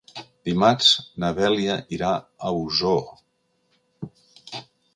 Dimarts 0.47 0.87
na 1.23 1.29
Dèlia 1.41 1.75
irà 1.97 2.09
a 2.47 2.55
Osor. 2.63 3.05